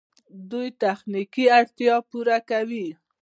دوی 0.51 0.67
تخنیکي 0.81 1.45
اړتیاوې 1.57 2.07
پوره 2.09 2.37
کوي. 2.49 2.87